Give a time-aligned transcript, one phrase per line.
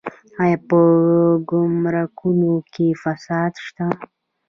[0.43, 0.79] آیا په
[1.49, 3.85] ګمرکونو کې فساد شته؟